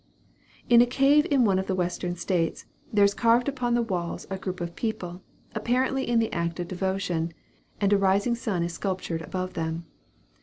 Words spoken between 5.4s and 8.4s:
apparently in the act of devotion; and a rising